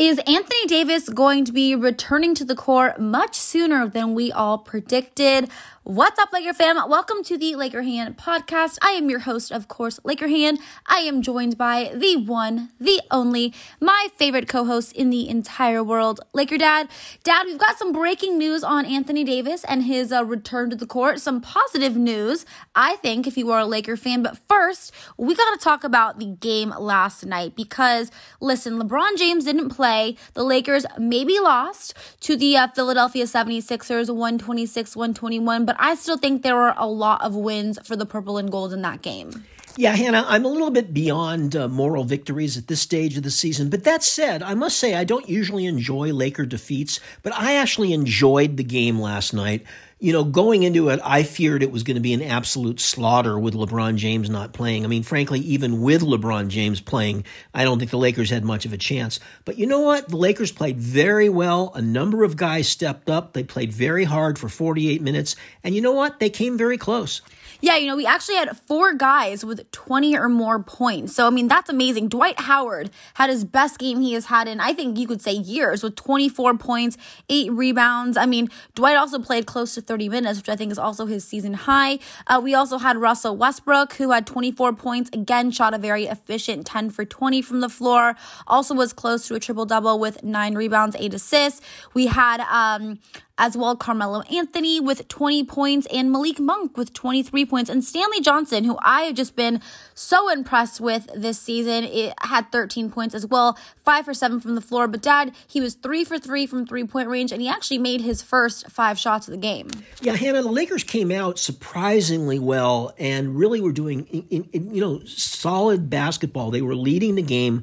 [0.00, 4.56] Is Anthony Davis going to be returning to the court much sooner than we all
[4.56, 5.50] predicted?
[5.82, 6.76] What's up, Laker fam?
[6.88, 8.78] Welcome to the Laker Han podcast.
[8.80, 10.58] I am your host, of course, Laker Han.
[10.86, 16.20] I am joined by the one, the only, my favorite co-host in the entire world,
[16.32, 16.88] Laker Dad.
[17.24, 20.86] Dad, we've got some breaking news on Anthony Davis and his uh, return to the
[20.86, 21.18] court.
[21.18, 24.22] Some positive news, I think, if you are a Laker fan.
[24.22, 28.10] But first, we got to talk about the game last night because,
[28.40, 29.89] listen, LeBron James didn't play.
[30.34, 36.42] The Lakers maybe lost to the uh, Philadelphia 76ers 126 121 but I still think
[36.42, 39.44] there were a lot of wins for the purple and gold in that game.
[39.76, 43.30] Yeah, Hannah, I'm a little bit beyond uh, moral victories at this stage of the
[43.30, 43.70] season.
[43.70, 47.92] But that said, I must say I don't usually enjoy Laker defeats, but I actually
[47.92, 49.64] enjoyed the game last night
[50.00, 53.38] you know, going into it, I feared it was going to be an absolute slaughter
[53.38, 54.84] with LeBron James not playing.
[54.84, 58.64] I mean, frankly, even with LeBron James playing, I don't think the Lakers had much
[58.64, 59.20] of a chance.
[59.44, 60.08] But you know what?
[60.08, 61.72] The Lakers played very well.
[61.74, 63.34] A number of guys stepped up.
[63.34, 65.36] They played very hard for 48 minutes.
[65.62, 66.18] And you know what?
[66.18, 67.20] They came very close.
[67.62, 71.14] Yeah, you know, we actually had four guys with 20 or more points.
[71.14, 72.08] So, I mean, that's amazing.
[72.08, 75.32] Dwight Howard had his best game he has had in, I think you could say,
[75.32, 76.96] years with 24 points,
[77.28, 78.16] eight rebounds.
[78.16, 81.24] I mean, Dwight also played close to 30 minutes, which I think is also his
[81.24, 81.98] season high.
[82.26, 85.10] Uh, we also had Russell Westbrook, who had 24 points.
[85.12, 88.16] Again, shot a very efficient 10 for 20 from the floor.
[88.46, 91.60] Also was close to a triple double with nine rebounds, eight assists.
[91.92, 93.00] We had, um,
[93.38, 98.20] as well Carmelo Anthony with 20 points and Malik Monk with 23 points and Stanley
[98.20, 99.60] Johnson who I have just been
[99.94, 104.54] so impressed with this season it had 13 points as well 5 for 7 from
[104.54, 107.48] the floor but dad he was 3 for 3 from three point range and he
[107.48, 109.68] actually made his first 5 shots of the game.
[110.00, 114.80] Yeah, Hannah, the Lakers came out surprisingly well and really were doing in, in, you
[114.80, 116.50] know solid basketball.
[116.50, 117.62] They were leading the game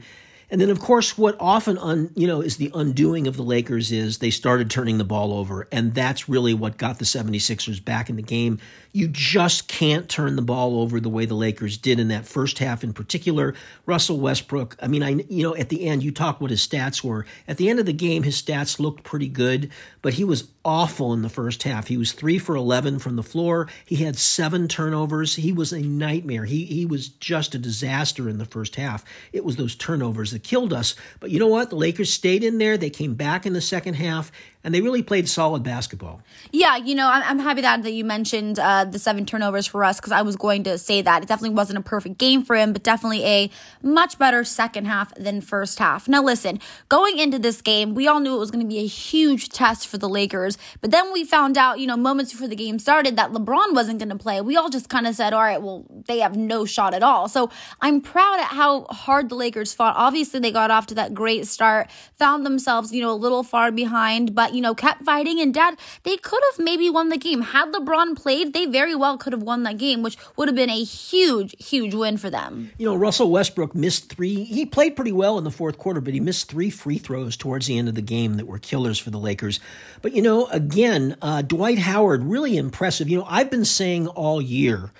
[0.49, 3.91] and then, of course, what often un, you know is the undoing of the Lakers
[3.91, 8.09] is they started turning the ball over, and that's really what got the 76ers back
[8.09, 8.59] in the game.
[8.93, 12.59] You just can't turn the ball over the way the Lakers did in that first
[12.59, 13.55] half in particular.
[13.85, 17.03] Russell Westbrook, I mean, I you know, at the end you talk what his stats
[17.03, 17.25] were.
[17.47, 19.69] At the end of the game his stats looked pretty good,
[20.01, 21.87] but he was awful in the first half.
[21.87, 23.69] He was 3 for 11 from the floor.
[23.85, 25.35] He had 7 turnovers.
[25.35, 26.43] He was a nightmare.
[26.43, 29.05] He he was just a disaster in the first half.
[29.31, 30.95] It was those turnovers that killed us.
[31.21, 31.69] But you know what?
[31.69, 32.77] The Lakers stayed in there.
[32.77, 34.31] They came back in the second half
[34.67, 36.21] and they really played solid basketball.
[36.51, 39.95] Yeah, you know, I'm, happy that that you mentioned uh, the seven turnovers for us
[39.95, 42.73] because I was going to say that it definitely wasn't a perfect game for him,
[42.73, 43.49] but definitely a
[43.81, 46.09] much better second half than first half.
[46.09, 48.85] Now, listen, going into this game, we all knew it was going to be a
[48.85, 52.55] huge test for the Lakers, but then we found out, you know, moments before the
[52.57, 54.41] game started that LeBron wasn't going to play.
[54.41, 57.29] We all just kind of said, all right, well, they have no shot at all.
[57.29, 57.49] So
[57.79, 59.95] I'm proud at how hard the Lakers fought.
[59.95, 61.89] Obviously, they got off to that great start,
[62.19, 65.39] found themselves, you know, a little far behind, but you know, kept fighting.
[65.39, 67.41] And dad, they could have maybe won the game.
[67.41, 70.69] Had LeBron played, they very well could have won that game, which would have been
[70.69, 72.71] a huge, huge win for them.
[72.77, 74.43] You know, Russell Westbrook missed three.
[74.43, 77.67] He played pretty well in the fourth quarter, but he missed three free throws towards
[77.67, 79.59] the end of the game that were killers for the Lakers.
[80.01, 83.07] But, you know, again, uh, Dwight Howard, really impressive.
[83.07, 84.91] You know, I've been saying all year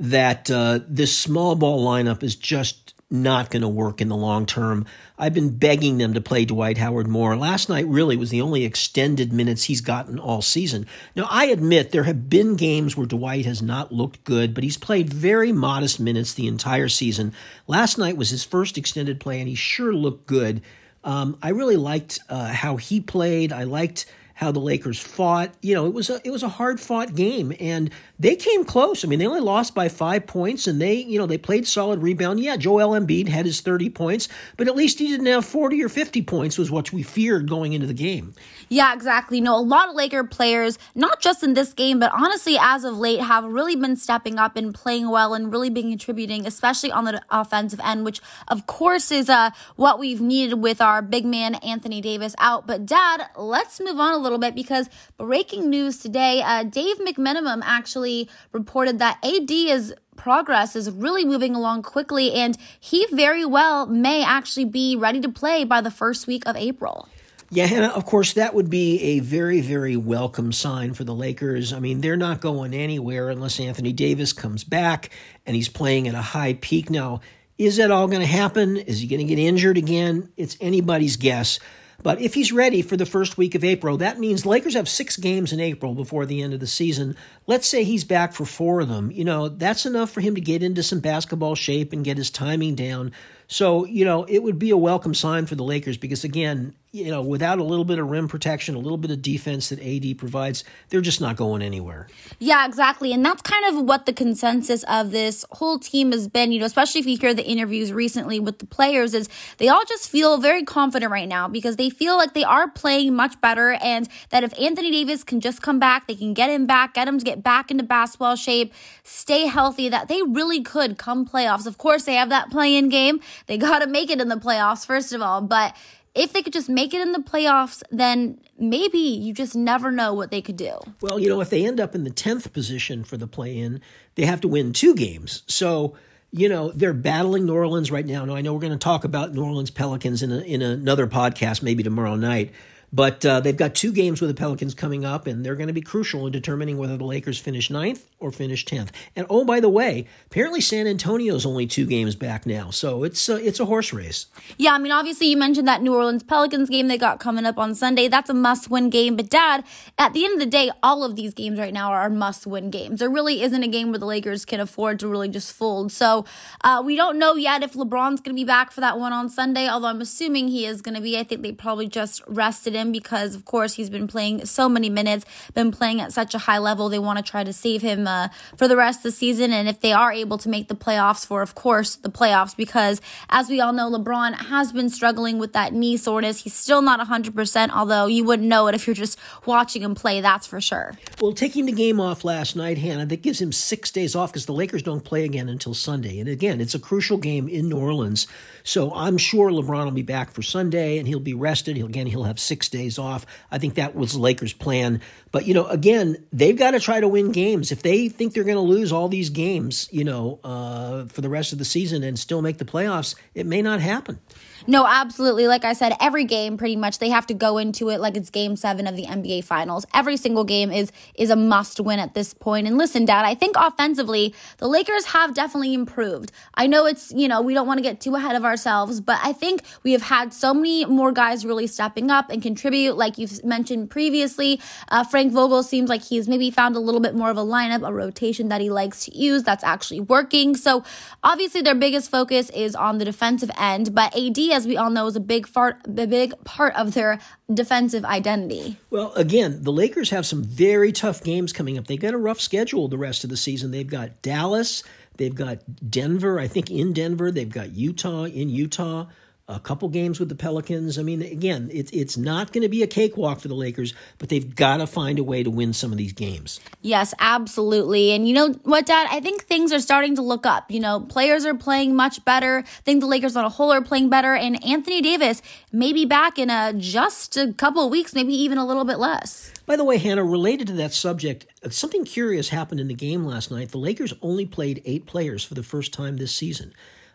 [0.00, 4.46] that uh, this small ball lineup is just not going to work in the long
[4.46, 4.86] term.
[5.18, 7.36] I've been begging them to play Dwight Howard more.
[7.36, 10.86] Last night really was the only extended minutes he's gotten all season.
[11.14, 14.78] Now, I admit there have been games where Dwight has not looked good, but he's
[14.78, 17.34] played very modest minutes the entire season.
[17.66, 20.62] Last night was his first extended play, and he sure looked good.
[21.04, 23.52] Um, I really liked uh, how he played.
[23.52, 25.54] I liked how the Lakers fought.
[25.62, 27.90] You know, it was a it was a hard fought game, and
[28.22, 29.04] they came close.
[29.04, 32.00] I mean, they only lost by five points, and they you know they played solid
[32.00, 32.38] rebound.
[32.38, 35.88] Yeah, Joel Embiid had his thirty points, but at least he didn't have forty or
[35.88, 38.32] fifty points, was what we feared going into the game.
[38.68, 39.40] Yeah, exactly.
[39.40, 42.96] No, a lot of Laker players, not just in this game, but honestly, as of
[42.96, 47.04] late, have really been stepping up and playing well and really been contributing, especially on
[47.04, 51.56] the offensive end, which of course is uh what we've needed with our big man
[51.56, 52.68] Anthony Davis out.
[52.68, 54.88] But Dad, let's move on a little bit because
[55.18, 58.11] breaking news today, uh, Dave McMenamin actually
[58.52, 64.22] reported that AD is progress is really moving along quickly and he very well may
[64.22, 67.08] actually be ready to play by the first week of April.
[67.54, 71.74] Yeah, Hannah, of course, that would be a very, very welcome sign for the Lakers.
[71.74, 75.10] I mean, they're not going anywhere unless Anthony Davis comes back
[75.44, 76.88] and he's playing at a high peak.
[76.88, 77.20] Now,
[77.58, 78.78] is that all going to happen?
[78.78, 80.32] Is he going to get injured again?
[80.36, 81.58] It's anybody's guess.
[82.02, 85.16] But if he's ready for the first week of April, that means Lakers have six
[85.16, 87.16] games in April before the end of the season.
[87.46, 89.10] Let's say he's back for four of them.
[89.10, 92.30] You know, that's enough for him to get into some basketball shape and get his
[92.30, 93.12] timing down.
[93.46, 97.10] So, you know, it would be a welcome sign for the Lakers because, again, you
[97.10, 100.18] know, without a little bit of rim protection, a little bit of defense that AD
[100.18, 102.06] provides, they're just not going anywhere.
[102.38, 103.14] Yeah, exactly.
[103.14, 106.66] And that's kind of what the consensus of this whole team has been, you know,
[106.66, 110.36] especially if you hear the interviews recently with the players, is they all just feel
[110.36, 114.44] very confident right now because they feel like they are playing much better and that
[114.44, 117.24] if Anthony Davis can just come back, they can get him back, get him to
[117.24, 118.70] get back into basketball shape,
[119.02, 121.66] stay healthy, that they really could come playoffs.
[121.66, 123.20] Of course, they have that play in game.
[123.46, 125.74] They got to make it in the playoffs, first of all, but
[126.14, 130.12] if they could just make it in the playoffs, then maybe you just never know
[130.12, 130.78] what they could do.
[131.00, 133.80] Well, you know, if they end up in the 10th position for the play in,
[134.14, 135.42] they have to win two games.
[135.46, 135.96] So,
[136.30, 138.24] you know, they're battling New Orleans right now.
[138.24, 141.06] Now, I know we're going to talk about New Orleans Pelicans in, a, in another
[141.06, 142.52] podcast, maybe tomorrow night.
[142.92, 145.72] But uh, they've got two games with the Pelicans coming up, and they're going to
[145.72, 148.92] be crucial in determining whether the Lakers finish ninth or finish tenth.
[149.16, 153.30] And oh, by the way, apparently San Antonio's only two games back now, so it's
[153.30, 154.26] uh, it's a horse race.
[154.58, 157.56] Yeah, I mean, obviously you mentioned that New Orleans Pelicans game they got coming up
[157.56, 158.08] on Sunday.
[158.08, 159.16] That's a must-win game.
[159.16, 159.64] But Dad,
[159.98, 163.00] at the end of the day, all of these games right now are must-win games.
[163.00, 165.92] There really isn't a game where the Lakers can afford to really just fold.
[165.92, 166.26] So
[166.62, 169.30] uh, we don't know yet if LeBron's going to be back for that one on
[169.30, 169.66] Sunday.
[169.66, 171.18] Although I'm assuming he is going to be.
[171.18, 174.68] I think they probably just rested him him because, of course, he's been playing so
[174.68, 175.24] many minutes,
[175.54, 176.88] been playing at such a high level.
[176.88, 179.52] They want to try to save him uh, for the rest of the season.
[179.52, 183.00] And if they are able to make the playoffs, for, of course, the playoffs, because
[183.30, 186.42] as we all know, LeBron has been struggling with that knee soreness.
[186.42, 190.20] He's still not 100%, although you wouldn't know it if you're just watching him play,
[190.20, 190.94] that's for sure.
[191.20, 194.46] Well, taking the game off last night, Hannah, that gives him six days off because
[194.46, 196.18] the Lakers don't play again until Sunday.
[196.18, 198.26] And again, it's a crucial game in New Orleans.
[198.64, 201.76] So I'm sure LeBron will be back for Sunday and he'll be rested.
[201.76, 203.24] He'll, again, he'll have six days off.
[203.52, 205.00] I think that was Lakers' plan.
[205.30, 207.70] But, you know, again, they've got to try to win games.
[207.70, 211.28] If they think they're going to lose all these games, you know, uh, for the
[211.28, 214.18] rest of the season and still make the playoffs, it may not happen.
[214.66, 215.46] No, absolutely.
[215.46, 218.30] Like I said, every game pretty much they have to go into it like it's
[218.30, 219.84] game 7 of the NBA finals.
[219.92, 222.66] Every single game is is a must win at this point.
[222.66, 226.30] And listen, dad, I think offensively, the Lakers have definitely improved.
[226.54, 229.18] I know it's, you know, we don't want to get too ahead of ourselves, but
[229.22, 233.18] I think we have had so many more guys really stepping up and contribute like
[233.18, 234.60] you've mentioned previously.
[234.88, 237.86] Uh, Frank Vogel seems like he's maybe found a little bit more of a lineup,
[237.86, 240.54] a rotation that he likes to use that's actually working.
[240.54, 240.84] So,
[241.22, 245.06] obviously their biggest focus is on the defensive end, but AD as we all know,
[245.06, 247.18] is a big part, a big part of their
[247.52, 248.76] defensive identity.
[248.90, 251.86] Well, again, the Lakers have some very tough games coming up.
[251.86, 253.70] They've got a rough schedule the rest of the season.
[253.70, 254.82] They've got Dallas,
[255.16, 256.38] they've got Denver.
[256.38, 259.06] I think in Denver, they've got Utah in Utah
[259.48, 260.98] a couple games with the Pelicans.
[260.98, 264.28] I mean, again, it's it's not going to be a cakewalk for the Lakers, but
[264.28, 266.60] they've got to find a way to win some of these games.
[266.80, 268.12] Yes, absolutely.
[268.12, 269.08] And you know what, Dad?
[269.10, 270.70] I think things are starting to look up.
[270.70, 272.58] You know, players are playing much better.
[272.58, 275.42] I think the Lakers on a whole are playing better, and Anthony Davis
[275.72, 279.52] may be back in a just a couple weeks, maybe even a little bit less.
[279.66, 283.50] By the way, Hannah, related to that subject, something curious happened in the game last
[283.50, 283.70] night.
[283.70, 286.72] The Lakers only played eight players for the first time this season.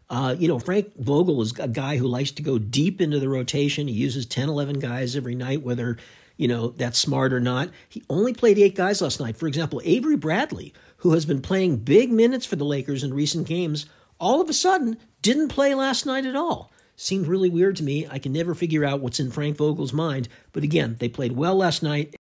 [0.09, 3.30] Uh, you know, Frank Vogel is a guy who likes to go deep into the
[3.30, 3.88] rotation.
[3.88, 5.98] He uses 10, 11 guys every night, whether,
[6.38, 7.69] you know, that's smart or not.
[7.89, 9.36] He only played eight guys last night.
[9.36, 13.48] For example, Avery Bradley, who has been playing big minutes for the Lakers in recent
[13.48, 13.86] games,
[14.19, 16.71] all of a sudden didn't play last night at all.
[16.95, 18.07] Seemed really weird to me.
[18.09, 20.30] I can never figure out what's in Frank Vogel's mind.
[20.51, 22.17] But again, they played well last night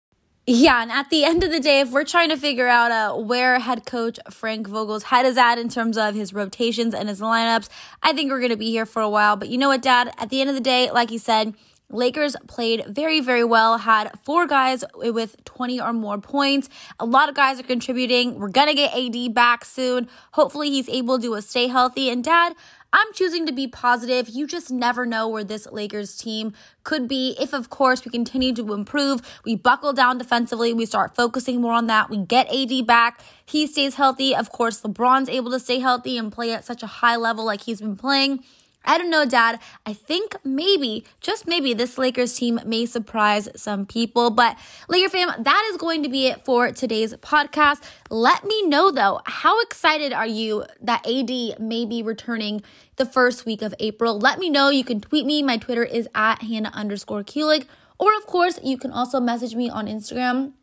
[0.47, 3.17] yeah, and at the end of the day, if we're trying to figure out uh,
[3.19, 7.19] where head coach Frank Vogel's head is at in terms of his rotations and his
[7.19, 7.67] lineups,
[8.03, 9.35] I think we're going to be here for a while.
[9.37, 10.13] But you know what, Dad?
[10.19, 11.55] At the end of the day, like you said,
[11.89, 16.69] Lakers played very, very well, had four guys with 20 or more points.
[16.99, 18.39] A lot of guys are contributing.
[18.39, 20.07] We're going to get AD back soon.
[20.33, 22.09] Hopefully, he's able to stay healthy.
[22.09, 22.55] And, Dad,
[22.97, 24.29] I'm choosing to be positive.
[24.29, 26.53] You just never know where this Lakers team
[26.85, 29.21] could be if, of course, we continue to improve.
[29.43, 30.73] We buckle down defensively.
[30.73, 32.09] We start focusing more on that.
[32.09, 33.19] We get AD back.
[33.45, 34.33] He stays healthy.
[34.33, 37.63] Of course, LeBron's able to stay healthy and play at such a high level like
[37.63, 38.45] he's been playing.
[38.85, 39.59] I don't know, Dad.
[39.85, 44.29] I think maybe, just maybe, this Lakers team may surprise some people.
[44.29, 47.81] But, Laker fam, that is going to be it for today's podcast.
[48.09, 52.61] Let me know, though, how excited are you that AD may be returning
[52.97, 54.19] the first week of April?
[54.19, 54.69] Let me know.
[54.69, 55.41] You can tweet me.
[55.41, 57.65] My Twitter is at Hannah underscore Kulig.
[57.97, 60.53] Or, of course, you can also message me on Instagram.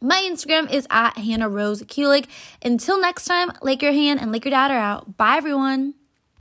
[0.00, 2.26] My Instagram is at Hannah Rose Kulig.
[2.64, 5.16] Until next time, Laker Han and Laker Dad are out.
[5.16, 5.94] Bye, everyone.